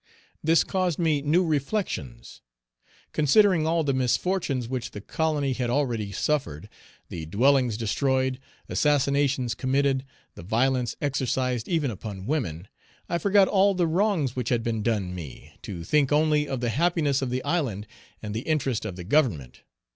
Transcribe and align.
This 0.43 0.63
caused 0.63 0.97
me 0.97 1.21
new 1.21 1.45
reflections. 1.45 2.41
Considering 3.11 3.67
all 3.67 3.83
the 3.83 3.93
misfortunes 3.93 4.67
which 4.67 4.89
the 4.89 4.99
colony 4.99 5.53
had 5.53 5.69
already 5.69 6.11
suffered, 6.11 6.69
the 7.09 7.27
dwellings 7.27 7.77
destroyed, 7.77 8.39
assassinations 8.67 9.53
committed, 9.53 10.03
the 10.33 10.41
violence 10.41 10.95
exercised 11.03 11.67
even 11.67 11.91
upon 11.91 12.25
women, 12.25 12.67
I 13.07 13.19
forgot 13.19 13.47
all 13.47 13.75
the 13.75 13.85
wrongs 13.85 14.35
which 14.35 14.49
had 14.49 14.63
been 14.63 14.81
done 14.81 15.13
me, 15.13 15.53
to 15.61 15.83
think 15.83 16.11
only 16.11 16.47
of 16.47 16.61
the 16.61 16.69
happiness 16.71 17.21
of 17.21 17.29
the 17.29 17.43
island 17.43 17.85
and 18.23 18.33
the 18.33 18.41
interest 18.49 18.85
of 18.85 18.95
the 18.95 19.03
Government. 19.03 19.61